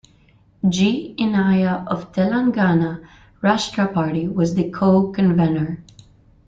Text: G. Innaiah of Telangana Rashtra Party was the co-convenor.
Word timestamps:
G. 0.67 1.13
Innaiah 1.19 1.85
of 1.85 2.11
Telangana 2.11 3.05
Rashtra 3.43 3.93
Party 3.93 4.27
was 4.27 4.55
the 4.55 4.71
co-convenor. 4.71 5.77